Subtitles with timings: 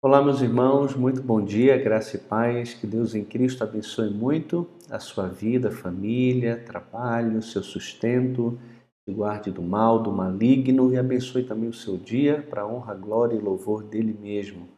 [0.00, 4.64] Olá, meus irmãos, muito bom dia, graça e paz, que Deus em Cristo abençoe muito
[4.88, 8.56] a sua vida, família, trabalho, seu sustento,
[9.04, 13.34] te guarde do mal, do maligno e abençoe também o seu dia para honra, glória
[13.34, 14.68] e louvor dele mesmo.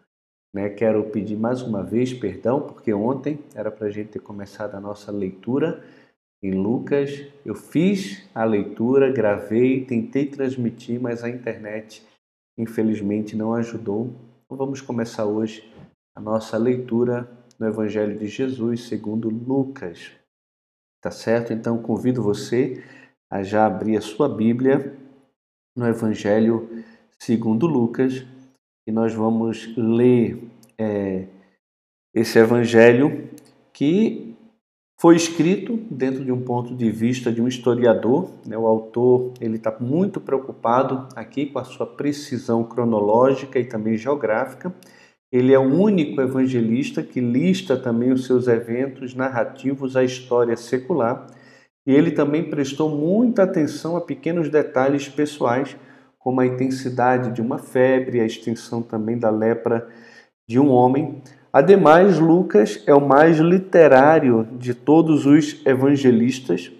[0.55, 0.71] Né?
[0.71, 4.81] Quero pedir mais uma vez perdão, porque ontem era para a gente ter começado a
[4.81, 5.85] nossa leitura
[6.43, 7.27] em Lucas.
[7.45, 12.03] Eu fiz a leitura, gravei, tentei transmitir, mas a internet
[12.57, 15.73] infelizmente não ajudou vamos começar hoje
[16.15, 20.11] a nossa leitura no Evangelho de Jesus segundo Lucas.
[21.01, 21.53] Tá certo?
[21.53, 22.83] Então convido você
[23.31, 24.97] a já abrir a sua Bíblia
[25.77, 26.85] no Evangelho
[27.19, 28.27] segundo Lucas
[28.87, 31.29] e nós vamos ler é,
[32.13, 33.31] esse Evangelho
[33.73, 34.30] que
[35.01, 38.33] foi escrito dentro de um ponto de vista de um historiador.
[38.47, 38.59] Né?
[38.59, 44.71] O autor ele está muito preocupado aqui com a sua precisão cronológica e também geográfica.
[45.33, 51.29] Ele é o único evangelista que lista também os seus eventos narrativos à história secular.
[51.87, 55.75] E ele também prestou muita atenção a pequenos detalhes pessoais,
[56.19, 59.89] como a intensidade de uma febre, a extensão também da lepra
[60.47, 66.71] de um homem, Ademais, Lucas é o mais literário de todos os evangelistas,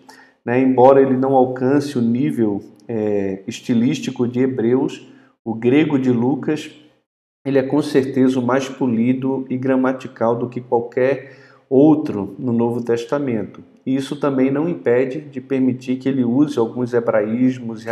[0.45, 0.61] né?
[0.61, 5.09] embora ele não alcance o nível é, estilístico de Hebreus,
[5.45, 6.71] o grego de Lucas
[7.45, 11.37] ele é com certeza o mais polido e gramatical do que qualquer
[11.69, 13.65] outro no Novo Testamento.
[13.87, 17.89] E isso também não impede de permitir que ele use alguns hebraísmos e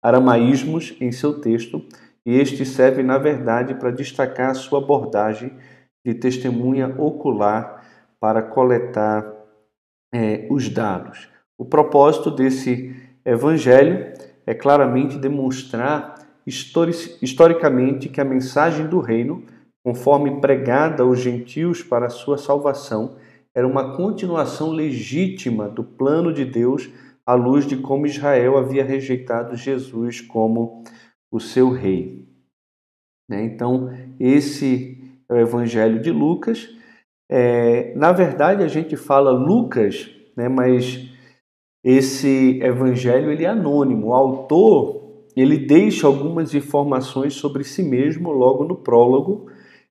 [0.00, 1.82] aramaísmos em seu texto,
[2.24, 5.52] e este serve, na verdade, para destacar a sua abordagem
[6.04, 7.84] de testemunha ocular
[8.20, 9.26] para coletar
[10.12, 11.28] é, os dados.
[11.58, 14.12] O propósito desse evangelho
[14.46, 16.14] é claramente demonstrar
[16.46, 19.44] historicamente que a mensagem do reino,
[19.84, 23.16] conforme pregada aos gentios para a sua salvação,
[23.54, 26.90] era uma continuação legítima do plano de Deus
[27.24, 30.82] à luz de como Israel havia rejeitado Jesus como
[31.30, 32.26] o seu rei.
[33.28, 33.44] Né?
[33.44, 34.91] Então, esse
[35.32, 36.68] é o Evangelho de Lucas.
[37.30, 41.08] É, na verdade, a gente fala Lucas, né, mas
[41.84, 44.08] esse Evangelho ele é anônimo.
[44.08, 45.02] O autor
[45.34, 49.50] ele deixa algumas informações sobre si mesmo logo no prólogo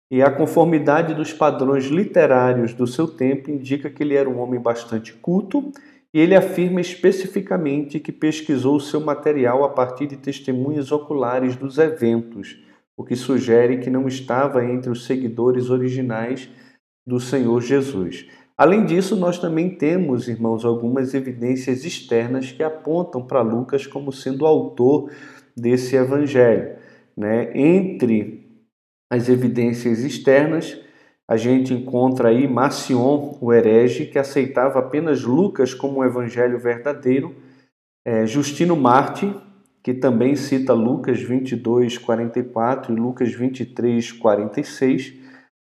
[0.10, 4.60] e a conformidade dos padrões literários do seu tempo indica que ele era um homem
[4.60, 5.72] bastante culto
[6.14, 11.78] e ele afirma especificamente que pesquisou o seu material a partir de testemunhas oculares dos
[11.78, 12.60] eventos
[13.02, 16.48] o que sugere que não estava entre os seguidores originais
[17.06, 18.28] do Senhor Jesus.
[18.56, 24.44] Além disso, nós também temos, irmãos, algumas evidências externas que apontam para Lucas como sendo
[24.44, 25.12] o autor
[25.58, 26.76] desse evangelho.
[27.18, 27.52] Né?
[27.58, 28.62] Entre
[29.12, 30.80] as evidências externas,
[31.28, 37.36] a gente encontra aí Marcion, o herege, que aceitava apenas Lucas como um evangelho verdadeiro,
[38.06, 39.34] é, Justino Marte,
[39.84, 45.14] que também cita Lucas 22, 44 e Lucas 23, 46.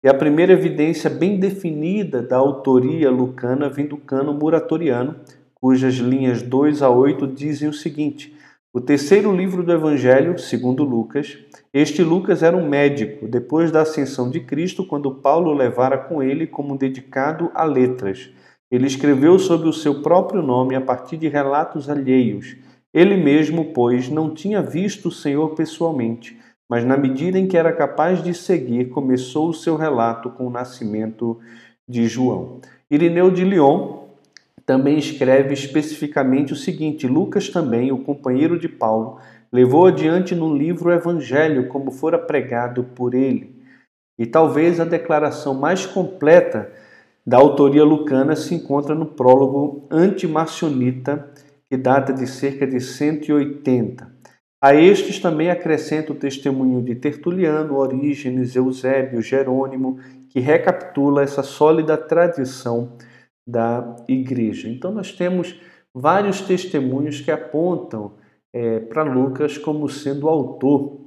[0.04, 5.16] É a primeira evidência bem definida da autoria lucana vem do cano muratoriano,
[5.54, 8.36] cujas linhas 2 a 8 dizem o seguinte:
[8.74, 11.38] O terceiro livro do Evangelho, segundo Lucas,
[11.72, 16.46] este Lucas era um médico, depois da ascensão de Cristo, quando Paulo levara com ele
[16.46, 18.30] como dedicado a letras.
[18.70, 22.56] Ele escreveu sob o seu próprio nome a partir de relatos alheios
[22.92, 26.38] ele mesmo, pois, não tinha visto o Senhor pessoalmente,
[26.68, 30.50] mas na medida em que era capaz de seguir, começou o seu relato com o
[30.50, 31.38] nascimento
[31.88, 32.60] de João.
[32.90, 34.02] Irineu de Lyon
[34.64, 39.18] também escreve especificamente o seguinte: Lucas também, o companheiro de Paulo,
[39.52, 43.54] levou adiante no livro o Evangelho como fora pregado por ele.
[44.18, 46.70] E talvez a declaração mais completa
[47.26, 51.30] da autoria lucana se encontra no prólogo antimarcionita
[51.72, 54.06] que data de cerca de 180.
[54.62, 59.98] A estes também acrescenta o testemunho de Tertuliano, Orígenes, Eusébio, Jerônimo,
[60.28, 62.92] que recapitula essa sólida tradição
[63.48, 64.68] da igreja.
[64.68, 65.58] Então, nós temos
[65.94, 68.16] vários testemunhos que apontam
[68.52, 71.00] é, para Lucas como sendo o autor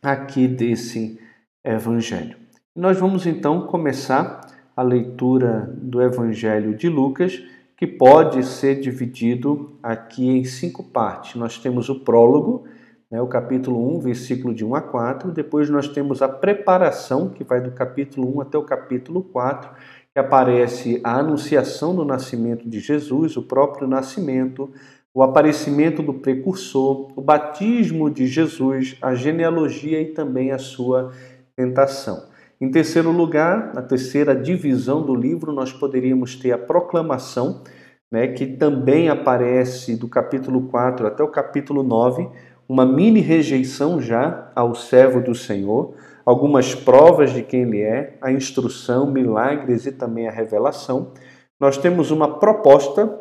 [0.00, 1.18] aqui desse
[1.64, 2.36] evangelho.
[2.76, 4.40] Nós vamos então começar
[4.76, 7.42] a leitura do evangelho de Lucas
[7.76, 11.34] que pode ser dividido aqui em cinco partes.
[11.34, 12.64] Nós temos o prólogo,
[13.10, 15.30] né, o capítulo 1, versículo de 1 a 4.
[15.30, 19.70] Depois nós temos a preparação, que vai do capítulo 1 até o capítulo 4,
[20.12, 24.72] que aparece a anunciação do nascimento de Jesus, o próprio nascimento,
[25.12, 31.12] o aparecimento do precursor, o batismo de Jesus, a genealogia e também a sua
[31.54, 32.35] tentação.
[32.58, 37.62] Em terceiro lugar, na terceira divisão do livro, nós poderíamos ter a proclamação,
[38.10, 42.26] né, que também aparece do capítulo 4 até o capítulo 9,
[42.66, 45.94] uma mini rejeição já ao servo do Senhor,
[46.24, 51.12] algumas provas de quem ele é, a instrução, milagres e também a revelação.
[51.60, 53.20] Nós temos uma proposta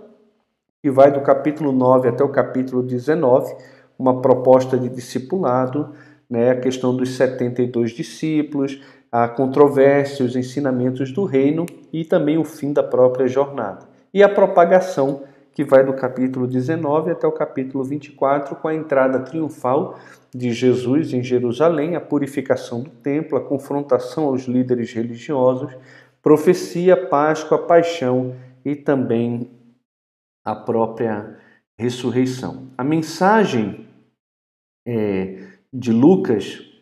[0.82, 3.54] que vai do capítulo 9 até o capítulo 19,
[4.00, 5.94] uma proposta de discipulado,
[6.30, 8.82] né, a questão dos 72 discípulos,
[9.18, 13.88] a controvérsia, os ensinamentos do reino e também o fim da própria jornada.
[14.14, 15.24] E a propagação,
[15.54, 19.98] que vai do capítulo 19 até o capítulo 24, com a entrada triunfal
[20.36, 25.74] de Jesus em Jerusalém, a purificação do templo, a confrontação aos líderes religiosos,
[26.22, 28.36] profecia, Páscoa, paixão
[28.66, 29.50] e também
[30.44, 31.38] a própria
[31.80, 32.68] ressurreição.
[32.78, 33.88] A mensagem
[34.86, 35.42] é,
[35.72, 36.75] de Lucas,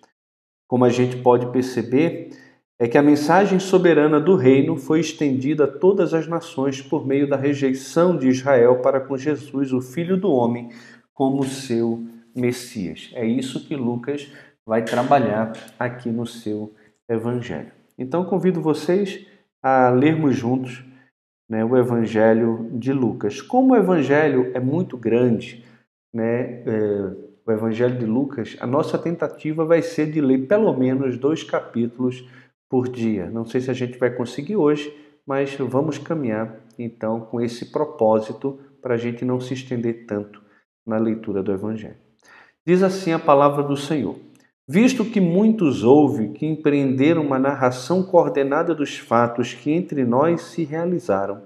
[0.73, 2.31] como a gente pode perceber,
[2.79, 7.29] é que a mensagem soberana do reino foi estendida a todas as nações por meio
[7.29, 10.69] da rejeição de Israel para com Jesus, o Filho do Homem,
[11.13, 12.03] como seu
[12.35, 13.11] Messias.
[13.13, 14.33] É isso que Lucas
[14.65, 16.73] vai trabalhar aqui no seu
[17.07, 17.71] Evangelho.
[17.95, 19.27] Então convido vocês
[19.61, 20.83] a lermos juntos
[21.47, 23.43] né, o Evangelho de Lucas.
[23.43, 25.63] Como o Evangelho é muito grande,
[26.11, 31.17] né, é, o Evangelho de Lucas, a nossa tentativa vai ser de ler pelo menos
[31.17, 32.27] dois capítulos
[32.69, 33.29] por dia.
[33.29, 34.95] Não sei se a gente vai conseguir hoje,
[35.25, 40.41] mas vamos caminhar então com esse propósito para a gente não se estender tanto
[40.85, 41.97] na leitura do Evangelho.
[42.65, 44.15] Diz assim a palavra do Senhor.
[44.67, 50.63] Visto que muitos houve que empreenderam uma narração coordenada dos fatos que entre nós se
[50.63, 51.41] realizaram,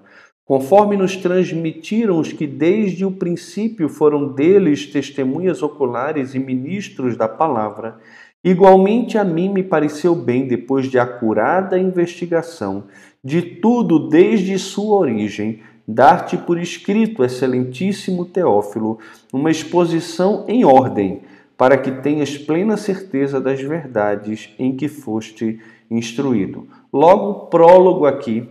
[0.47, 7.27] conforme nos transmitiram os que desde o princípio foram deles testemunhas oculares e ministros da
[7.27, 7.97] palavra,
[8.41, 12.85] igualmente a mim me pareceu bem, depois de acurada investigação
[13.21, 18.99] de tudo desde sua origem, dar-te por escrito, excelentíssimo Teófilo,
[19.33, 21.23] uma exposição em ordem
[21.57, 25.59] para que tenhas plena certeza das verdades em que foste
[25.91, 26.67] instruído.
[26.93, 28.47] Logo, prólogo aqui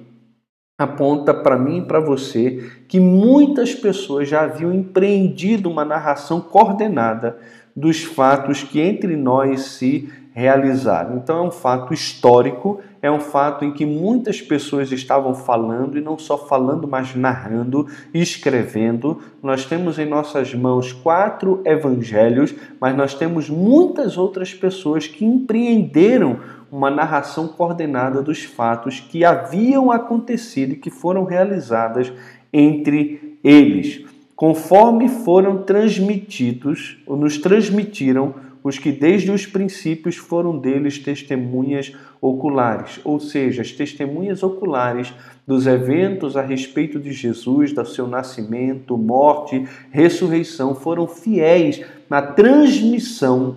[0.78, 7.38] aponta para mim e para você que muitas pessoas já haviam empreendido uma narração coordenada
[7.75, 11.17] dos fatos que entre nós se realizaram.
[11.17, 16.00] Então é um fato histórico, é um fato em que muitas pessoas estavam falando e
[16.00, 19.20] não só falando, mas narrando e escrevendo.
[19.40, 26.40] Nós temos em nossas mãos quatro evangelhos, mas nós temos muitas outras pessoas que empreenderam
[26.70, 32.12] uma narração coordenada dos fatos que haviam acontecido e que foram realizadas
[32.52, 34.04] entre eles,
[34.34, 43.00] conforme foram transmitidos ou nos transmitiram os que desde os princípios foram deles testemunhas oculares,
[43.04, 45.12] ou seja, as testemunhas oculares
[45.46, 53.56] dos eventos a respeito de Jesus, do seu nascimento, morte, ressurreição, foram fiéis na transmissão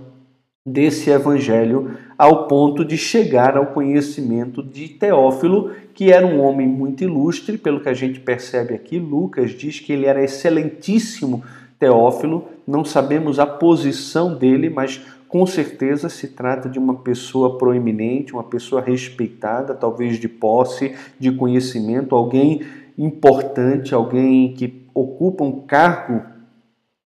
[0.66, 7.04] desse evangelho ao ponto de chegar ao conhecimento de Teófilo, que era um homem muito
[7.04, 11.44] ilustre, pelo que a gente percebe aqui, Lucas diz que ele era excelentíssimo
[11.80, 18.34] Teófilo, não sabemos a posição dele, mas com certeza se trata de uma pessoa proeminente,
[18.34, 22.64] uma pessoa respeitada, talvez de posse, de conhecimento, alguém
[22.98, 26.26] importante, alguém que ocupa um cargo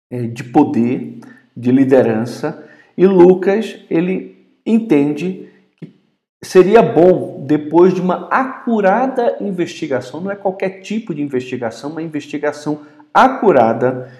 [0.10, 1.20] eh, de poder,
[1.56, 2.68] de liderança.
[2.98, 5.94] E Lucas, ele entende que
[6.44, 12.82] seria bom, depois de uma acurada investigação, não é qualquer tipo de investigação, uma investigação
[13.14, 14.12] acurada,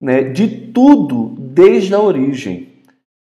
[0.00, 2.73] né, de tudo desde a origem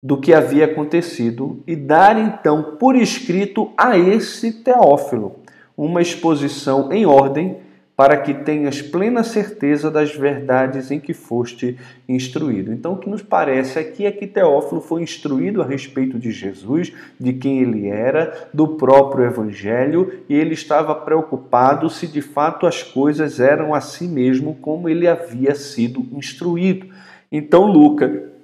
[0.07, 5.41] do que havia acontecido e dar então por escrito a esse Teófilo
[5.77, 7.57] uma exposição em ordem
[7.97, 11.77] para que tenhas plena certeza das verdades em que foste
[12.09, 12.73] instruído.
[12.73, 16.93] Então, o que nos parece aqui é que Teófilo foi instruído a respeito de Jesus,
[17.19, 22.81] de quem ele era, do próprio Evangelho, e ele estava preocupado se de fato as
[22.81, 26.87] coisas eram assim mesmo como ele havia sido instruído.
[27.33, 28.36] Então, Lucas,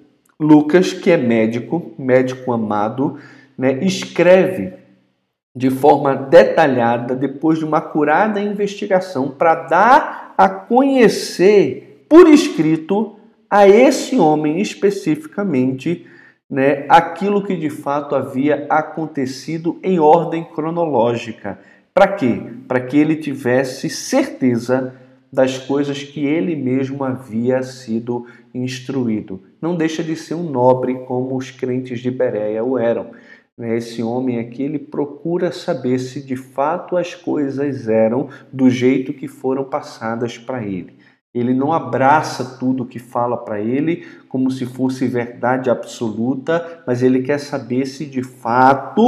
[0.42, 3.18] Lucas que é médico, médico amado,
[3.56, 4.74] né, escreve
[5.54, 13.16] de forma detalhada, depois de uma curada investigação, para dar a conhecer por escrito
[13.48, 16.06] a esse homem especificamente
[16.50, 21.58] né, aquilo que de fato havia acontecido em ordem cronológica.
[21.94, 22.42] Para quê?
[22.66, 24.94] Para que ele tivesse certeza
[25.32, 29.42] das coisas que ele mesmo havia sido instruído.
[29.60, 33.12] Não deixa de ser um nobre como os crentes de Bereia o eram?
[33.58, 39.28] Esse homem aqui ele procura saber se de fato as coisas eram do jeito que
[39.28, 40.94] foram passadas para ele.
[41.34, 47.22] Ele não abraça tudo que fala para ele como se fosse verdade absoluta, mas ele
[47.22, 49.06] quer saber se de fato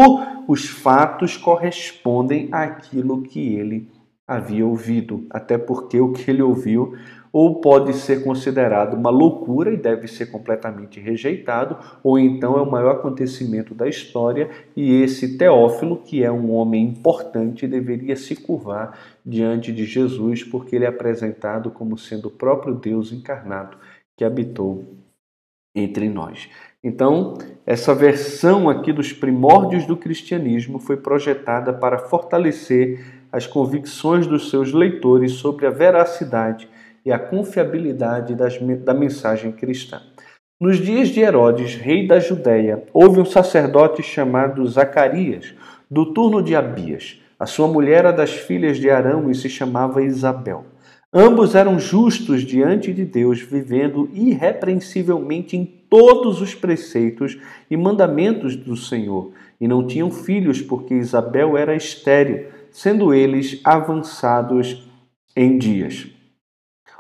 [0.49, 3.91] os fatos correspondem àquilo que ele
[4.27, 6.95] havia ouvido, até porque o que ele ouviu
[7.35, 12.71] ou pode ser considerado uma loucura e deve ser completamente rejeitado, ou então é o
[12.71, 18.97] maior acontecimento da história e esse Teófilo, que é um homem importante, deveria se curvar
[19.27, 23.77] diante de Jesus, porque ele é apresentado como sendo o próprio Deus encarnado
[24.17, 24.85] que habitou
[25.75, 26.49] entre nós.
[26.85, 34.49] Então, essa versão aqui dos primórdios do cristianismo foi projetada para fortalecer as convicções dos
[34.49, 36.69] seus leitores sobre a veracidade
[37.05, 40.01] e a confiabilidade das, da mensagem cristã.
[40.61, 45.53] Nos dias de Herodes, rei da Judéia, houve um sacerdote chamado Zacarias,
[45.91, 47.21] do turno de Abias.
[47.37, 50.67] A sua mulher era das filhas de Arão e se chamava Isabel.
[51.13, 57.37] Ambos eram justos diante de Deus, vivendo irrepreensivelmente em todos os preceitos
[57.69, 64.85] e mandamentos do Senhor, e não tinham filhos, porque Isabel era estéril, sendo eles avançados
[65.37, 66.09] em dias.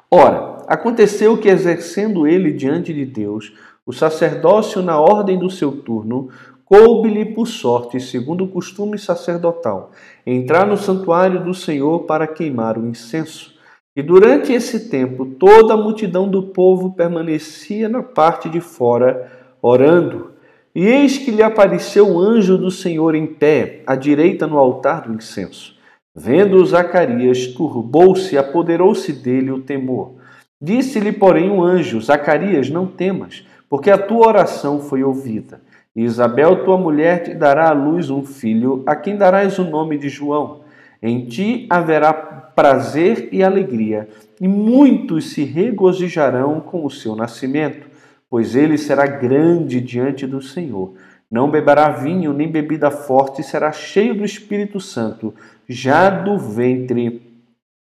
[0.08, 3.52] Ora, aconteceu que, exercendo ele diante de Deus
[3.84, 6.28] o sacerdócio na ordem do seu turno,
[6.64, 9.90] coube-lhe por sorte, segundo o costume sacerdotal,
[10.24, 13.52] entrar no santuário do Senhor para queimar o incenso.
[13.96, 20.33] E durante esse tempo, toda a multidão do povo permanecia na parte de fora, orando.
[20.74, 25.02] E eis que lhe apareceu o anjo do Senhor em pé, à direita no altar
[25.02, 25.76] do incenso.
[26.16, 30.14] Vendo Zacarias, turbou-se e apoderou-se dele o temor.
[30.60, 35.60] Disse-lhe, porém, o anjo: Zacarias, não temas, porque a tua oração foi ouvida.
[35.94, 39.96] E Isabel, tua mulher, te dará à luz um filho, a quem darás o nome
[39.96, 40.62] de João.
[41.00, 44.08] Em ti haverá prazer e alegria,
[44.40, 47.86] e muitos se regozijarão com o seu nascimento,
[48.34, 50.94] pois ele será grande diante do Senhor.
[51.30, 55.32] Não beberá vinho nem bebida forte, será cheio do Espírito Santo
[55.68, 57.22] já do ventre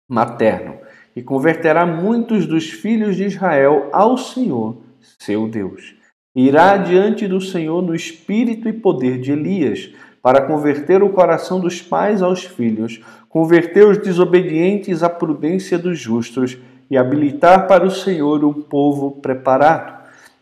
[0.07, 0.75] materno,
[1.15, 4.77] e converterá muitos dos filhos de Israel ao Senhor,
[5.17, 5.95] seu Deus.
[6.35, 11.81] Irá diante do Senhor no espírito e poder de Elias, para converter o coração dos
[11.81, 16.55] pais aos filhos, converter os desobedientes à prudência dos justos
[16.87, 19.94] e habilitar para o Senhor um povo preparado.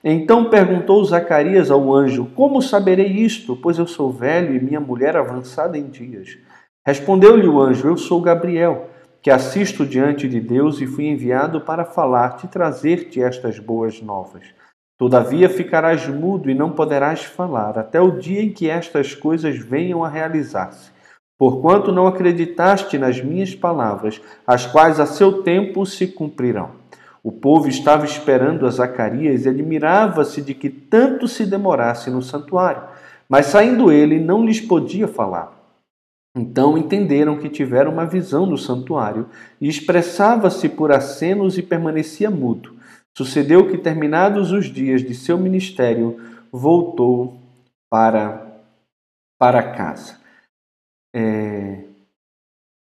[0.04, 3.56] Então perguntou Zacarias ao anjo: Como saberei isto?
[3.56, 6.38] Pois eu sou velho e minha mulher avançada em dias.
[6.86, 8.90] Respondeu-lhe o anjo: Eu sou Gabriel,
[9.22, 14.44] que assisto diante de Deus e fui enviado para falar-te e trazer-te estas boas novas.
[15.00, 20.04] Todavia ficarás mudo e não poderás falar, até o dia em que estas coisas venham
[20.04, 20.92] a realizar-se.
[21.40, 26.83] Porquanto não acreditaste nas minhas palavras, as quais a seu tempo se cumprirão.
[27.24, 32.84] O povo estava esperando a Zacarias e admirava-se de que tanto se demorasse no santuário.
[33.30, 35.64] Mas saindo ele, não lhes podia falar
[36.36, 39.30] então entenderam que tiveram uma visão no santuário
[39.62, 42.76] e expressava-se por acenos e permanecia mudo.
[43.16, 46.20] Sucedeu que, terminados os dias de seu ministério,
[46.52, 47.40] voltou
[47.88, 48.60] para,
[49.40, 50.20] para casa.
[51.16, 51.83] É...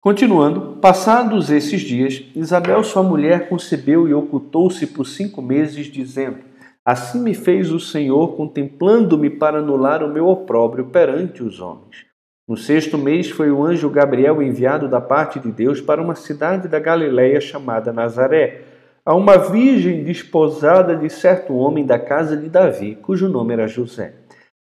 [0.08, 6.38] Continuando, passados esses dias, Isabel, sua mulher, concebeu e ocultou-se por cinco meses, dizendo:
[6.86, 12.06] Assim me fez o Senhor, contemplando-me para anular o meu opróbrio perante os homens.
[12.48, 16.70] No sexto mês foi o anjo Gabriel enviado da parte de Deus para uma cidade
[16.70, 18.62] da Galiléia chamada Nazaré,
[19.06, 24.14] a uma virgem desposada de certo homem da casa de Davi, cujo nome era José.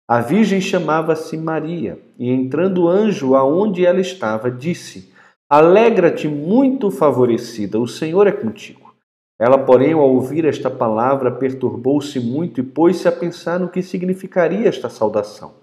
[0.08, 5.12] A virgem chamava-se Maria, e entrando o anjo aonde ela estava, disse:
[5.48, 8.94] Alegra-te, muito favorecida, o Senhor é contigo.
[9.38, 14.68] Ela, porém, ao ouvir esta palavra, perturbou-se muito e pôs-se a pensar no que significaria
[14.68, 15.56] esta saudação.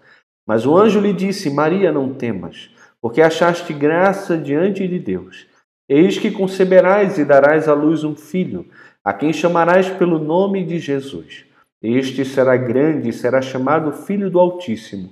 [0.45, 2.69] Mas o anjo lhe disse: Maria, não temas,
[3.01, 5.47] porque achaste graça diante de Deus.
[5.89, 8.65] Eis que conceberás e darás à luz um filho,
[9.03, 11.45] a quem chamarás pelo nome de Jesus.
[11.81, 15.11] Este será grande e será chamado Filho do Altíssimo.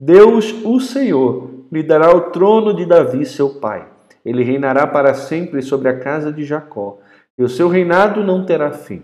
[0.00, 3.97] Deus, o Senhor, lhe dará o trono de Davi, seu pai.
[4.28, 6.98] Ele reinará para sempre sobre a casa de Jacó,
[7.38, 9.02] e o seu reinado não terá fim.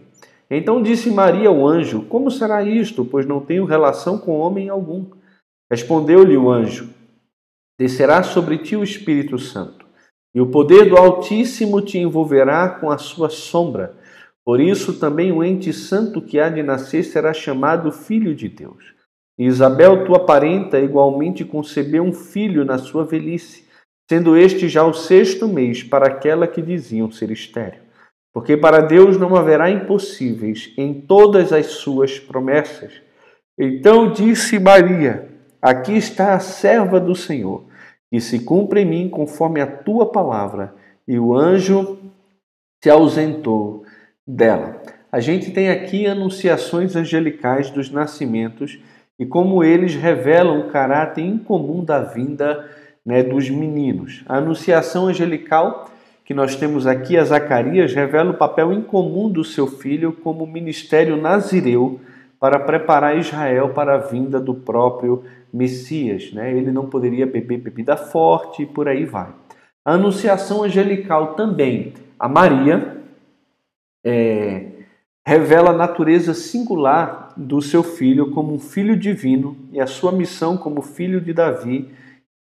[0.50, 5.06] Então disse Maria ao anjo: Como será isto, pois não tenho relação com homem algum?
[5.70, 6.90] Respondeu-lhe o anjo:
[7.80, 9.86] Descerá sobre ti o Espírito Santo,
[10.34, 13.94] e o poder do Altíssimo te envolverá com a sua sombra.
[14.44, 18.92] Por isso também o ente santo que há de nascer será chamado Filho de Deus.
[19.38, 23.63] E Isabel, tua parenta, igualmente concebeu um filho na sua velhice,
[24.08, 27.80] sendo este já o sexto mês para aquela que diziam ser estéril.
[28.32, 33.00] Porque para Deus não haverá impossíveis em todas as suas promessas.
[33.58, 35.28] Então disse Maria:
[35.62, 37.64] Aqui está a serva do Senhor,
[38.10, 40.74] que se cumpre em mim conforme a tua palavra.
[41.06, 41.98] E o anjo
[42.82, 43.84] se ausentou
[44.26, 44.82] dela.
[45.12, 48.80] A gente tem aqui anunciações angelicais dos nascimentos
[49.16, 52.68] e como eles revelam o caráter incomum da vinda
[53.04, 54.22] né, dos meninos.
[54.26, 55.90] A anunciação angelical
[56.24, 61.16] que nós temos aqui, a Zacarias, revela o papel incomum do seu filho como ministério
[61.16, 62.00] nazireu
[62.40, 66.32] para preparar Israel para a vinda do próprio Messias.
[66.32, 66.56] Né?
[66.56, 69.28] Ele não poderia beber bebida forte e por aí vai.
[69.84, 73.02] A anunciação angelical também a Maria
[74.04, 74.66] é,
[75.26, 80.56] revela a natureza singular do seu filho como um filho divino e a sua missão
[80.56, 81.90] como filho de Davi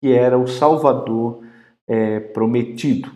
[0.03, 1.45] que era o Salvador
[1.87, 3.09] é, prometido.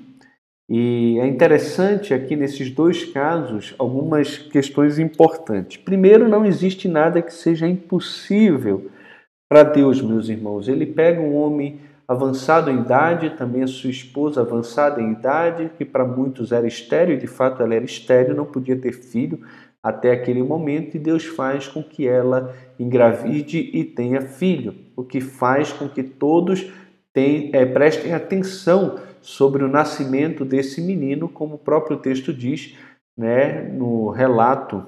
[0.70, 5.76] E é interessante aqui nesses dois casos algumas questões importantes.
[5.76, 8.90] Primeiro, não existe nada que seja impossível
[9.50, 10.70] para Deus, meus irmãos.
[10.70, 15.84] Ele pega um homem avançado em idade, também a sua esposa avançada em idade, que
[15.84, 19.42] para muitos era estéreo, e de fato ela era estéreo, não podia ter filho
[19.84, 25.20] até aquele momento, e Deus faz com que ela engravide e tenha filho, o que
[25.20, 26.72] faz com que todos
[27.12, 32.78] tem, é, prestem atenção sobre o nascimento desse menino, como o próprio texto diz,
[33.18, 34.86] né, no relato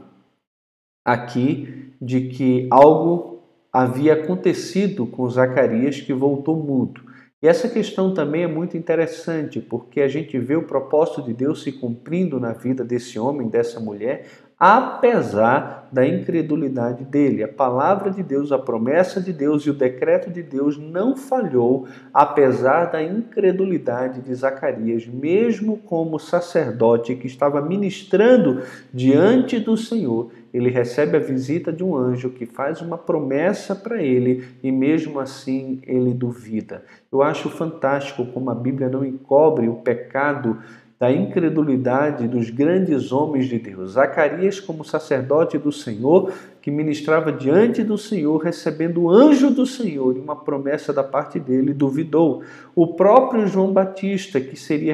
[1.04, 7.09] aqui de que algo havia acontecido com Zacarias que voltou mudo.
[7.42, 11.64] E essa questão também é muito interessante, porque a gente vê o propósito de Deus
[11.64, 14.26] se cumprindo na vida desse homem, dessa mulher,
[14.60, 17.42] apesar da incredulidade dele.
[17.42, 21.88] A palavra de Deus, a promessa de Deus e o decreto de Deus não falhou,
[22.14, 28.62] apesar da incredulidade de Zacarias, mesmo como sacerdote que estava ministrando
[28.94, 30.30] diante do Senhor.
[30.54, 35.20] Ele recebe a visita de um anjo que faz uma promessa para ele e mesmo
[35.20, 36.84] assim ele duvida.
[37.12, 40.58] Eu acho fantástico como a Bíblia não encobre o pecado
[41.00, 43.92] da incredulidade dos grandes homens de Deus.
[43.92, 50.18] Zacarias, como sacerdote do Senhor, que ministrava diante do Senhor, recebendo o anjo do Senhor
[50.18, 52.44] e uma promessa da parte dele, duvidou.
[52.76, 54.94] O próprio João Batista, que seria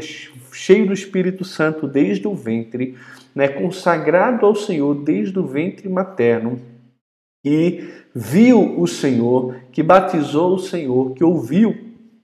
[0.51, 2.95] cheio do Espírito Santo desde o ventre,
[3.33, 6.59] né, consagrado ao Senhor desde o ventre materno,
[7.43, 11.75] e viu o Senhor, que batizou o Senhor, que ouviu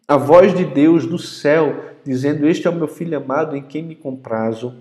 [0.08, 3.84] a voz de Deus do céu dizendo: Este é o meu filho amado em quem
[3.84, 4.74] me comprazo,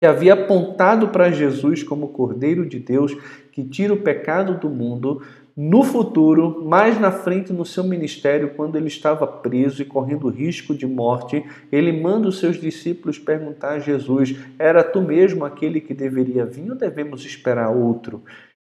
[0.00, 3.16] que havia apontado para Jesus como Cordeiro de Deus
[3.52, 5.22] que tira o pecado do mundo.
[5.56, 10.72] No futuro, mais na frente no seu ministério, quando ele estava preso e correndo risco
[10.72, 15.92] de morte, ele manda os seus discípulos perguntar a Jesus: Era tu mesmo aquele que
[15.92, 18.22] deveria vir ou devemos esperar outro?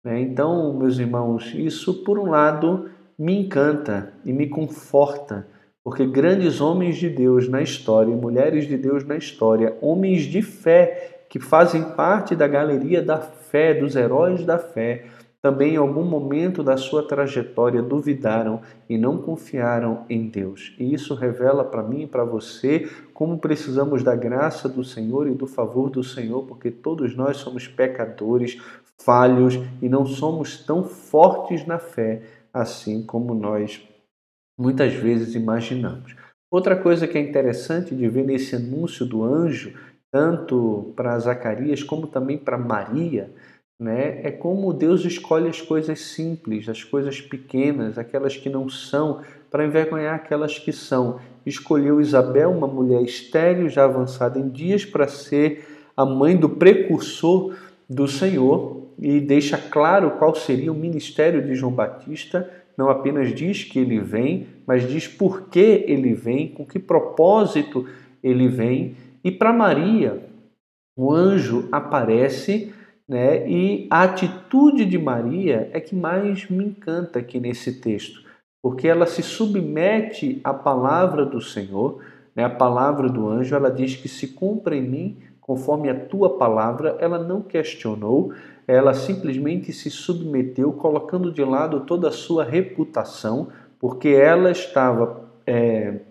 [0.04, 0.20] Né?
[0.20, 5.46] Então, meus irmãos, isso por um lado me encanta e me conforta
[5.84, 11.24] porque grandes homens de Deus na história mulheres de Deus na história, homens de fé
[11.28, 15.06] que fazem parte da galeria da fé, dos heróis da fé,
[15.40, 20.72] também em algum momento da sua trajetória duvidaram e não confiaram em Deus.
[20.78, 25.34] E isso revela para mim e para você como precisamos da graça do Senhor e
[25.34, 28.60] do favor do Senhor, porque todos nós somos pecadores,
[28.98, 32.22] falhos e não somos tão fortes na fé
[32.54, 33.82] assim como nós
[34.62, 36.14] muitas vezes imaginamos.
[36.48, 39.72] Outra coisa que é interessante de ver nesse anúncio do anjo,
[40.10, 43.30] tanto para Zacarias como também para Maria,
[43.80, 49.22] né, é como Deus escolhe as coisas simples, as coisas pequenas, aquelas que não são,
[49.50, 51.18] para envergonhar aquelas que são.
[51.44, 57.56] Escolheu Isabel, uma mulher estéril, já avançada em dias, para ser a mãe do precursor
[57.88, 63.64] do Senhor e deixa claro qual seria o ministério de João Batista não apenas diz
[63.64, 67.86] que ele vem, mas diz por que ele vem, com que propósito
[68.22, 68.96] ele vem.
[69.24, 70.22] E para Maria,
[70.96, 72.72] o anjo aparece
[73.08, 78.22] né, e a atitude de Maria é que mais me encanta aqui nesse texto,
[78.62, 82.00] porque ela se submete à palavra do Senhor,
[82.34, 86.38] né, a palavra do anjo, ela diz que se cumpra em mim conforme a tua
[86.38, 88.32] palavra, ela não questionou,
[88.66, 93.48] ela simplesmente se submeteu, colocando de lado toda a sua reputação,
[93.82, 96.02] porque ela estava é,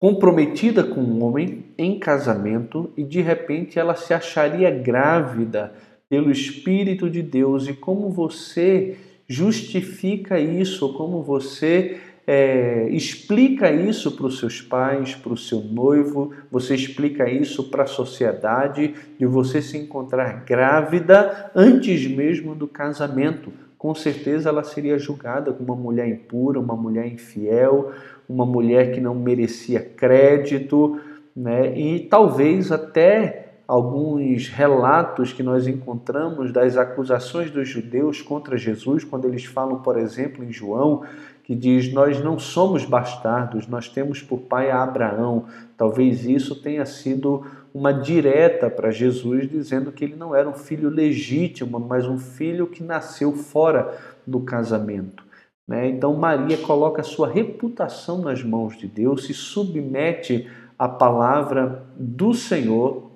[0.00, 5.74] comprometida com um homem em casamento e de repente ela se acharia grávida
[6.08, 7.66] pelo Espírito de Deus.
[7.66, 8.96] E como você
[9.26, 16.32] justifica isso, como você é, explica isso para os seus pais, para o seu noivo,
[16.52, 23.52] você explica isso para a sociedade de você se encontrar grávida antes mesmo do casamento.
[23.78, 27.92] Com certeza ela seria julgada como uma mulher impura, uma mulher infiel,
[28.28, 31.00] uma mulher que não merecia crédito,
[31.34, 31.78] né?
[31.78, 39.26] e talvez até alguns relatos que nós encontramos das acusações dos judeus contra Jesus, quando
[39.26, 41.04] eles falam, por exemplo, em João,
[41.44, 45.44] que diz: Nós não somos bastardos, nós temos por pai a Abraão.
[45.76, 50.88] Talvez isso tenha sido uma direta para Jesus, dizendo que ele não era um filho
[50.88, 55.24] legítimo, mas um filho que nasceu fora do casamento.
[55.66, 55.88] Né?
[55.88, 63.10] Então, Maria coloca sua reputação nas mãos de Deus, se submete à palavra do Senhor,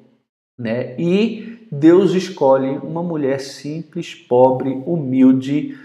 [0.59, 0.95] né?
[0.99, 5.79] e Deus escolhe uma mulher simples, pobre, humilde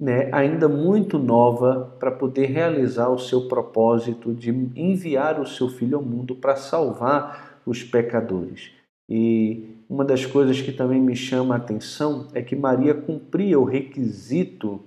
[0.00, 5.98] né, ainda muito nova para poder realizar o seu propósito de enviar o seu filho
[5.98, 8.70] ao mundo para salvar os pecadores.
[9.08, 13.64] E uma das coisas que também me chama a atenção é que Maria cumpria o
[13.64, 14.80] requisito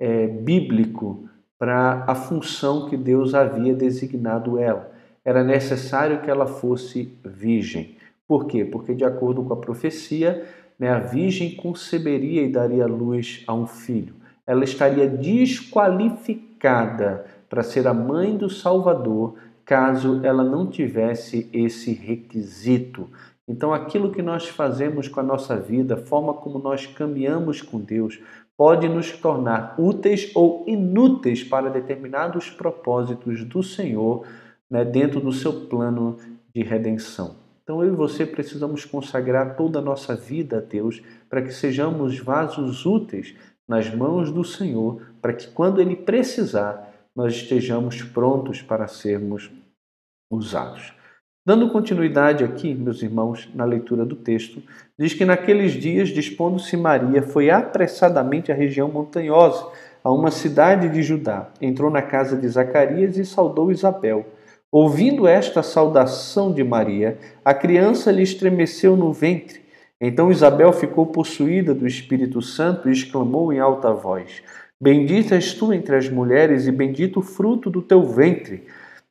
[0.00, 4.92] é, bíblico para a função que Deus havia designado ela.
[5.24, 7.96] Era necessário que ela fosse virgem.
[8.26, 8.64] Por quê?
[8.64, 10.46] Porque, de acordo com a profecia,
[10.78, 17.86] né, a virgem conceberia e daria luz a um filho ela estaria desqualificada para ser
[17.86, 19.34] a mãe do Salvador
[19.68, 23.06] caso ela não tivesse esse requisito.
[23.46, 27.78] Então, aquilo que nós fazemos com a nossa vida, a forma como nós caminhamos com
[27.78, 28.18] Deus,
[28.56, 34.26] pode nos tornar úteis ou inúteis para determinados propósitos do Senhor
[34.70, 36.16] né, dentro do seu plano
[36.54, 37.36] de redenção.
[37.62, 42.18] Então, eu e você precisamos consagrar toda a nossa vida a Deus para que sejamos
[42.18, 43.34] vasos úteis
[43.68, 49.50] nas mãos do Senhor, para que quando Ele precisar, nós estejamos prontos para sermos
[50.30, 50.92] usados.
[51.46, 54.62] Dando continuidade aqui, meus irmãos, na leitura do texto,
[54.98, 59.66] diz que naqueles dias, dispondo-se Maria, foi apressadamente à região montanhosa,
[60.04, 61.48] a uma cidade de Judá.
[61.60, 64.26] Entrou na casa de Zacarias e saudou Isabel.
[64.70, 69.62] Ouvindo esta saudação de Maria, a criança lhe estremeceu no ventre.
[69.98, 74.42] Então Isabel ficou possuída do Espírito Santo e exclamou em alta voz:
[74.80, 78.64] Bendita és tu entre as mulheres, e bendito o fruto do teu ventre.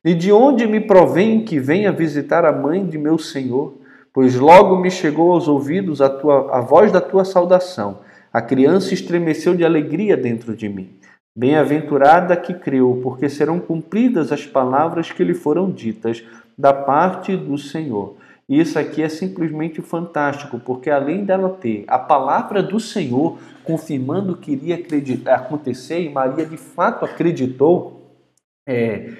[0.04, 3.74] E de onde me provém que venha visitar a mãe de meu Senhor?
[4.12, 8.00] Pois logo me chegou aos ouvidos a, tua, a voz da tua saudação.
[8.32, 10.90] A criança estremeceu de alegria dentro de mim.
[11.36, 16.24] Bem-aventurada que creu, porque serão cumpridas as palavras que lhe foram ditas
[16.56, 18.16] da parte do Senhor.
[18.48, 24.52] Isso aqui é simplesmente fantástico, porque além dela ter a palavra do Senhor confirmando que
[24.52, 24.80] iria
[25.26, 28.16] acontecer, e Maria de fato acreditou
[28.66, 29.12] é,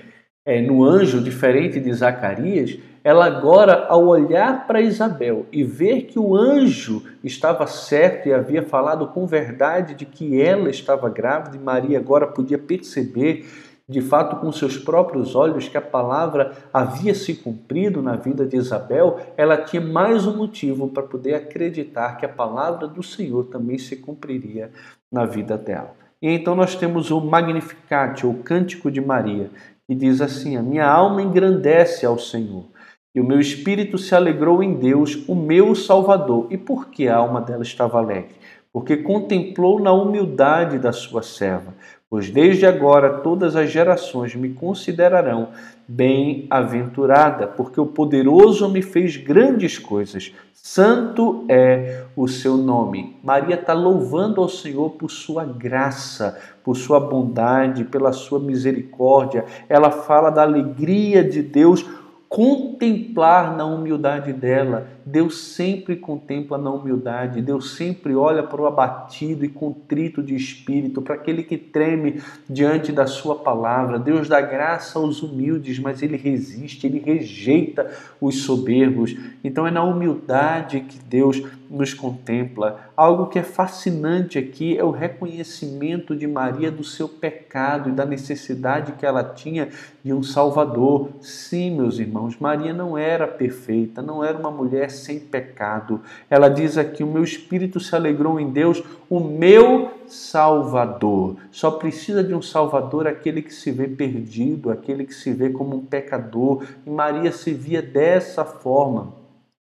[0.49, 6.19] é, no anjo, diferente de Zacarias, ela agora, ao olhar para Isabel e ver que
[6.19, 11.61] o anjo estava certo e havia falado com verdade de que ela estava grávida, e
[11.61, 13.47] Maria agora podia perceber
[13.87, 18.57] de fato com seus próprios olhos que a palavra havia se cumprido na vida de
[18.57, 23.77] Isabel, ela tinha mais um motivo para poder acreditar que a palavra do Senhor também
[23.77, 24.71] se cumpriria
[25.13, 25.95] na vida dela.
[26.21, 29.51] E então nós temos o Magnificat, o Cântico de Maria,
[29.89, 32.67] que diz assim: A minha alma engrandece ao Senhor,
[33.15, 36.47] e o meu espírito se alegrou em Deus, o meu Salvador.
[36.51, 38.37] E por que a alma dela estava alegre?
[38.71, 41.75] Porque contemplou na humildade da sua serva
[42.11, 45.49] pois desde agora todas as gerações me considerarão
[45.87, 50.33] bem-aventurada, porque o poderoso me fez grandes coisas.
[50.53, 53.17] Santo é o seu nome.
[53.23, 59.45] Maria está louvando ao Senhor por sua graça, por sua bondade, pela sua misericórdia.
[59.69, 61.87] Ela fala da alegria de Deus
[62.29, 64.89] contemplar na humildade dela.
[65.11, 71.01] Deus sempre contempla na humildade, Deus sempre olha para o abatido e contrito de espírito,
[71.01, 73.99] para aquele que treme diante da sua palavra.
[73.99, 77.91] Deus dá graça aos humildes, mas ele resiste, ele rejeita
[78.21, 79.17] os soberbos.
[79.43, 82.81] Então é na humildade que Deus nos contempla.
[82.97, 88.05] Algo que é fascinante aqui é o reconhecimento de Maria do seu pecado e da
[88.05, 89.69] necessidade que ela tinha
[90.03, 91.11] de um Salvador.
[91.21, 96.01] Sim, meus irmãos, Maria não era perfeita, não era uma mulher sem pecado.
[96.29, 101.37] Ela diz aqui: O meu espírito se alegrou em Deus, o meu Salvador.
[101.51, 105.77] Só precisa de um Salvador aquele que se vê perdido, aquele que se vê como
[105.77, 106.65] um pecador.
[106.87, 109.15] E Maria se via dessa forma.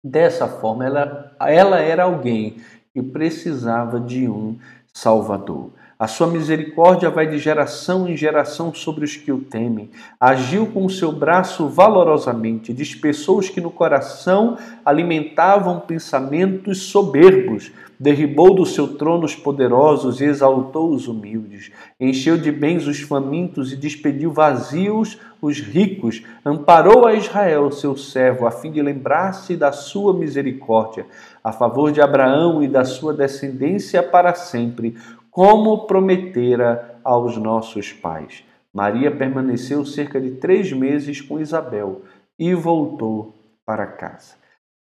[0.04, 2.58] Dessa forma, ela, ela era alguém
[2.94, 4.58] que precisava de um
[4.94, 5.70] Salvador.
[6.02, 9.92] A sua misericórdia vai de geração em geração sobre os que o temem.
[10.20, 18.56] Agiu com o seu braço valorosamente, dispersou os que no coração alimentavam pensamentos soberbos, derribou
[18.56, 21.72] do seu trono os poderosos e exaltou os humildes.
[22.00, 26.24] Encheu de bens os famintos e despediu vazios os ricos.
[26.44, 31.06] Amparou a Israel, seu servo, a fim de lembrar-se da sua misericórdia,
[31.44, 34.96] a favor de Abraão e da sua descendência para sempre
[35.32, 38.44] como prometera aos nossos pais.
[38.74, 42.02] Maria permaneceu cerca de três meses com Isabel
[42.38, 43.34] e voltou
[43.66, 44.36] para casa.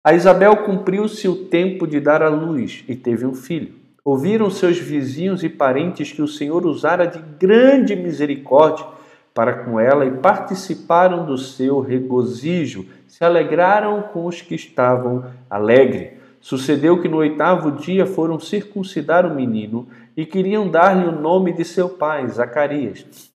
[0.05, 3.75] A Isabel cumpriu-se o tempo de dar à luz e teve um filho.
[4.05, 8.85] Ouviram seus vizinhos e parentes que o Senhor usara de grande misericórdia
[9.33, 16.16] para com ela e participaram do seu regozijo, se alegraram com os que estavam alegres.
[16.47, 21.65] Sucedeu que no oitavo dia foram circuncidar o menino e queriam dar-lhe o nome de
[21.65, 23.29] seu pai, Zacarias.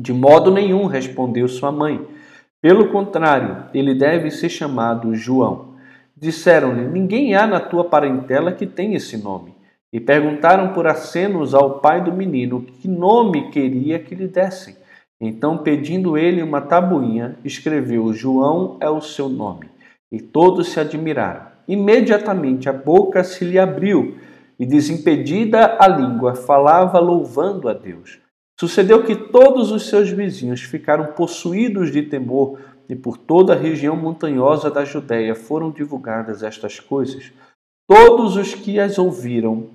[0.00, 2.08] De modo nenhum, respondeu sua mãe.
[2.62, 5.74] Pelo contrário, ele deve ser chamado João.
[6.16, 9.54] Disseram-lhe: Ninguém há na tua parentela que tenha esse nome.
[9.92, 14.74] E perguntaram por acenos ao pai do menino que nome queria que lhe dessem.
[15.20, 19.68] Então, pedindo ele uma tabuinha, escreveu: João é o seu nome.
[20.10, 21.51] E todos se admiraram.
[21.66, 24.16] Imediatamente a boca se lhe abriu
[24.58, 28.20] e, desimpedida a língua, falava louvando a Deus.
[28.58, 33.96] Sucedeu que todos os seus vizinhos ficaram possuídos de temor e por toda a região
[33.96, 37.32] montanhosa da Judéia foram divulgadas estas coisas.
[37.88, 39.70] Todos os que as ouviram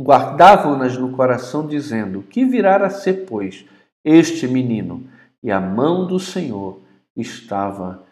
[0.00, 3.64] guardavam-nas no coração, dizendo: Que virá a ser, pois,
[4.04, 5.06] este menino?
[5.42, 6.80] E a mão do Senhor
[7.16, 8.04] estava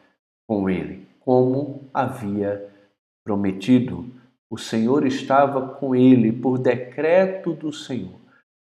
[0.46, 2.68] com ele, como havia
[3.24, 4.06] prometido.
[4.50, 8.18] O Senhor estava com ele por decreto do Senhor.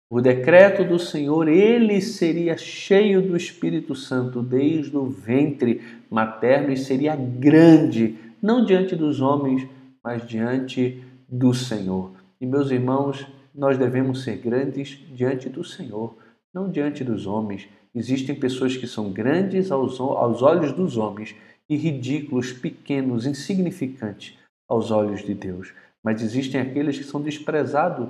[0.09, 6.77] Por decreto do Senhor, ele seria cheio do Espírito Santo desde o ventre materno e
[6.77, 9.67] seria grande, não diante dos homens,
[10.03, 12.11] mas diante do Senhor.
[12.39, 16.15] E meus irmãos, nós devemos ser grandes diante do Senhor,
[16.53, 17.67] não diante dos homens.
[17.93, 21.35] Existem pessoas que são grandes aos, aos olhos dos homens
[21.69, 24.37] e ridículos, pequenos, insignificantes
[24.67, 25.73] aos olhos de Deus.
[26.03, 28.09] Mas existem aqueles que são desprezados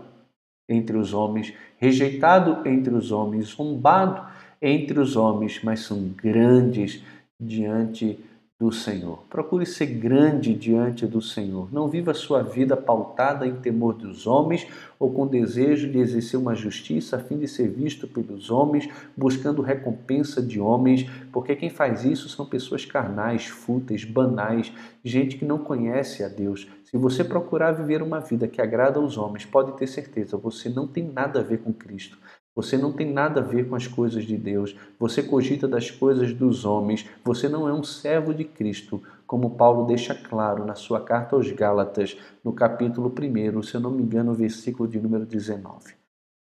[0.67, 4.25] entre os homens, rejeitado entre os homens, zombado
[4.61, 7.01] entre os homens, mas são grandes
[7.39, 8.19] diante
[8.59, 9.19] do Senhor.
[9.29, 11.71] Procure ser grande diante do Senhor.
[11.71, 14.67] Não viva sua vida pautada em temor dos homens
[14.97, 19.61] ou com desejo de exercer uma justiça a fim de ser visto pelos homens, buscando
[19.61, 25.59] recompensa de homens, porque quem faz isso são pessoas carnais, fúteis, banais, gente que não
[25.59, 26.67] conhece a Deus.
[26.83, 30.87] Se você procurar viver uma vida que agrada aos homens, pode ter certeza, você não
[30.87, 32.17] tem nada a ver com Cristo.
[32.57, 34.75] Você não tem nada a ver com as coisas de Deus.
[34.97, 37.07] Você cogita das coisas dos homens.
[37.23, 41.51] Você não é um servo de Cristo, como Paulo deixa claro na sua carta aos
[41.51, 45.93] Gálatas, no capítulo 1, se eu não me engano, versículo de número 19.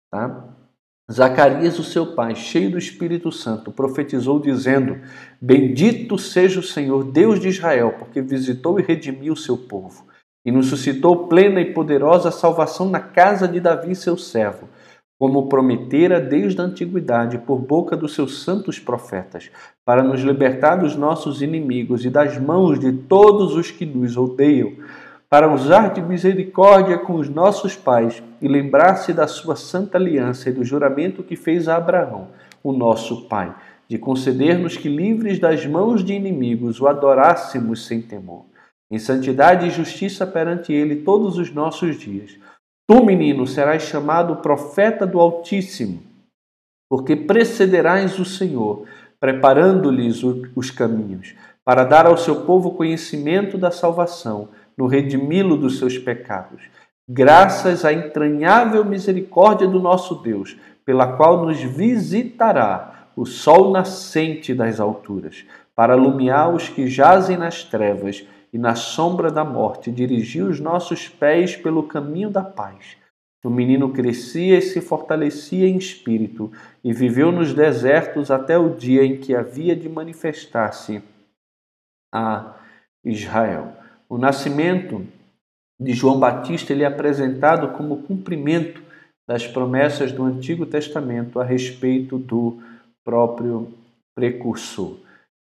[0.09, 0.55] Tá?
[1.11, 5.01] Zacarias, o seu pai, cheio do Espírito Santo, profetizou dizendo:
[5.41, 10.07] Bendito seja o Senhor, Deus de Israel, porque visitou e redimiu o seu povo,
[10.47, 14.69] e nos suscitou plena e poderosa salvação na casa de Davi, seu servo
[15.19, 19.51] como prometera desde a antiguidade por boca dos seus santos profetas,
[19.85, 24.73] para nos libertar dos nossos inimigos e das mãos de todos os que nos odeiam,
[25.29, 30.53] para usar de misericórdia com os nossos pais e lembrar-se da sua santa aliança e
[30.53, 32.29] do juramento que fez a Abraão,
[32.63, 33.55] o nosso pai,
[33.89, 38.47] de conceder-nos que, livres das mãos de inimigos, o adorássemos sem temor,
[38.91, 42.39] em santidade e justiça perante ele todos os nossos dias
[42.87, 46.03] Tu, menino, serás chamado profeta do Altíssimo,
[46.89, 48.85] porque precederás o Senhor,
[49.19, 55.97] preparando-lhes os caminhos, para dar ao seu povo conhecimento da salvação, no redimi-lo dos seus
[55.97, 56.63] pecados.
[57.09, 64.79] Graças à entranhável misericórdia do nosso Deus, pela qual nos visitará o sol nascente das
[64.79, 65.45] alturas,
[65.75, 71.09] para iluminar os que jazem nas trevas e na sombra da morte dirigiu os nossos
[71.09, 72.97] pés pelo caminho da paz.
[73.45, 79.05] O menino crescia e se fortalecia em espírito e viveu nos desertos até o dia
[79.05, 81.03] em que havia de manifestar-se
[82.15, 82.55] a
[83.05, 83.73] Israel.
[84.09, 85.05] O nascimento
[85.79, 88.81] de João Batista ele é apresentado como cumprimento
[89.29, 92.63] das promessas do Antigo Testamento a respeito do
[93.05, 93.75] próprio
[94.15, 94.97] precursor.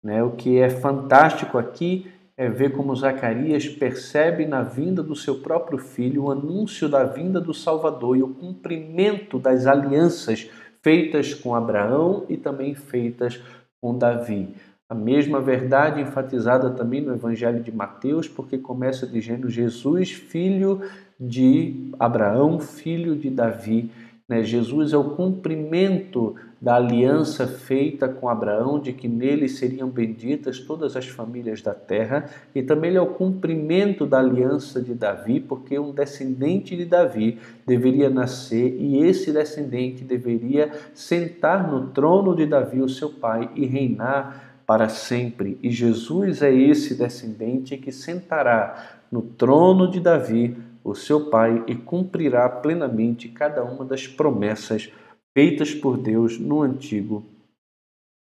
[0.03, 0.23] Né?
[0.23, 5.79] O que é fantástico aqui é ver como Zacarias percebe na vinda do seu próprio
[5.79, 10.51] filho o anúncio da vinda do Salvador e o cumprimento das alianças
[10.83, 13.41] feitas com Abraão e também feitas
[13.81, 14.49] com Davi.
[14.89, 20.83] A mesma verdade enfatizada também no Evangelho de Mateus, porque começa dizendo Jesus, filho
[21.19, 23.91] de Abraão, filho de Davi.
[24.29, 24.43] Né?
[24.43, 30.97] Jesus é o cumprimento da aliança feita com Abraão, de que nele seriam benditas todas
[30.97, 32.25] as famílias da terra,
[32.55, 37.39] e também ele é o cumprimento da aliança de Davi, porque um descendente de Davi
[37.67, 43.67] deveria nascer e esse descendente deveria sentar no trono de Davi, o seu pai, e
[43.67, 45.59] reinar para sempre.
[45.63, 51.75] E Jesus é esse descendente que sentará no trono de Davi, o seu pai, e
[51.75, 54.91] cumprirá plenamente cada uma das promessas
[55.35, 57.25] feitas por Deus no Antigo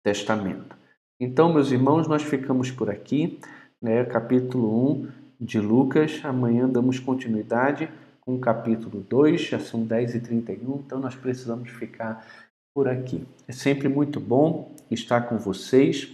[0.02, 0.76] Testamento.
[1.20, 3.38] Então, meus irmãos, nós ficamos por aqui,
[3.80, 4.04] né?
[4.04, 6.20] Capítulo 1 de Lucas.
[6.24, 7.88] Amanhã damos continuidade
[8.22, 12.26] com o capítulo 2, já são 10 e 31, então nós precisamos ficar
[12.74, 13.24] por aqui.
[13.46, 16.08] É sempre muito bom estar com vocês.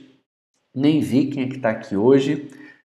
[0.74, 2.50] Nem vi quem é que está aqui hoje,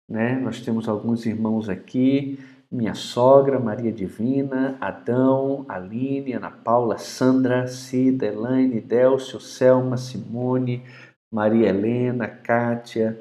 [0.09, 0.39] né?
[0.39, 2.39] Nós temos alguns irmãos aqui
[2.71, 10.83] minha sogra, Maria Divina, Adão, Aline, Ana Paula, Sandra, Cida, Elaine, Delcio, Selma, Simone,
[11.31, 13.19] Maria Helena, Kátia,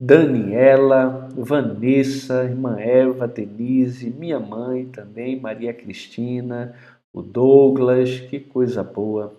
[0.00, 6.74] Daniela, Vanessa, irmã Eva, Denise, minha mãe também, Maria Cristina,
[7.12, 9.36] o Douglas, que coisa boa.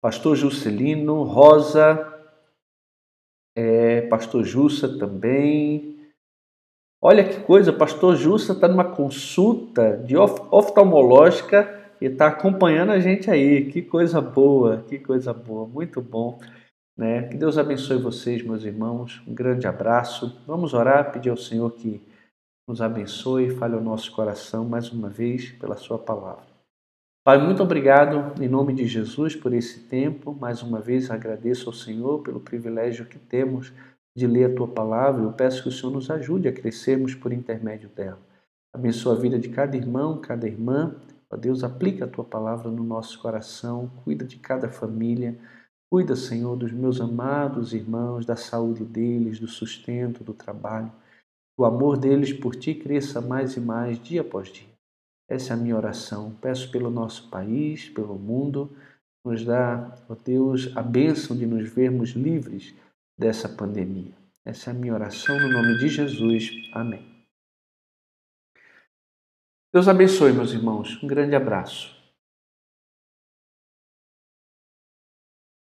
[0.00, 2.14] Pastor Juscelino, Rosa,
[3.56, 5.97] é, Pastor Jussa também,
[7.10, 13.00] Olha que coisa, o pastor Justa está numa consulta de oftalmológica e está acompanhando a
[13.00, 13.64] gente aí.
[13.64, 16.38] Que coisa boa, que coisa boa, muito bom.
[16.94, 17.22] Né?
[17.28, 19.22] Que Deus abençoe vocês, meus irmãos.
[19.26, 20.38] Um grande abraço.
[20.46, 21.98] Vamos orar, pedir ao Senhor que
[22.68, 26.44] nos abençoe e fale ao nosso coração mais uma vez pela Sua palavra.
[27.24, 30.36] Pai, muito obrigado em nome de Jesus por esse tempo.
[30.38, 33.72] Mais uma vez agradeço ao Senhor pelo privilégio que temos
[34.18, 35.22] de ler a tua palavra.
[35.22, 38.18] Eu peço que o Senhor nos ajude a crescermos por intermédio dela.
[38.74, 40.96] Abençoa a vida de cada irmão, cada irmã.
[41.30, 45.38] Ó Deus, aplica a tua palavra no nosso coração, cuida de cada família.
[45.90, 50.92] Cuida, Senhor, dos meus amados irmãos, da saúde deles, do sustento, do trabalho.
[51.56, 54.68] O amor deles por ti cresça mais e mais dia após dia.
[55.28, 56.34] Essa é a minha oração.
[56.40, 58.70] Peço pelo nosso país, pelo mundo,
[59.24, 62.74] nos dá, ó Deus, a bênção de nos vermos livres
[63.18, 64.16] dessa pandemia.
[64.44, 66.50] Essa é a minha oração no nome de Jesus.
[66.72, 67.04] Amém.
[69.72, 71.02] Deus abençoe, meus irmãos.
[71.02, 71.97] Um grande abraço.